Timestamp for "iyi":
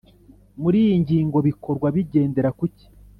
0.85-0.95